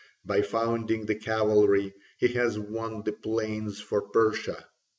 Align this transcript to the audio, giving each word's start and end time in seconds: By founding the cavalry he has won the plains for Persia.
By 0.25 0.41
founding 0.41 1.05
the 1.05 1.13
cavalry 1.13 1.93
he 2.17 2.29
has 2.29 2.57
won 2.57 3.03
the 3.05 3.11
plains 3.13 3.79
for 3.79 4.01
Persia. 4.01 4.65